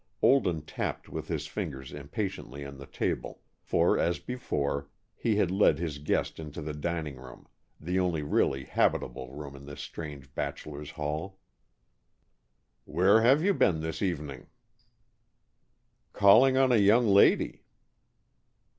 Olden 0.23 0.63
tapped 0.63 1.09
with 1.09 1.27
his 1.27 1.45
fingers 1.45 1.93
impatiently 1.93 2.65
on 2.65 2.79
the 2.79 2.87
table, 2.87 3.41
for, 3.61 3.99
as 3.99 4.17
before, 4.17 4.89
he 5.15 5.35
had 5.35 5.51
led 5.51 5.77
his 5.77 5.99
guest 5.99 6.39
into 6.39 6.59
the 6.59 6.73
dining 6.73 7.17
room, 7.17 7.47
the 7.79 7.99
only 7.99 8.23
really 8.23 8.63
habitable 8.63 9.29
room 9.29 9.55
in 9.55 9.67
this 9.67 9.79
strange 9.79 10.33
Bachelor's 10.33 10.89
Hall. 10.89 11.37
"Where 12.85 13.21
have 13.21 13.43
you 13.43 13.53
been 13.53 13.81
this 13.81 14.01
evening?" 14.01 14.47
"Calling 16.13 16.57
on 16.57 16.71
a 16.71 16.77
young 16.77 17.05
lady!" 17.05 17.61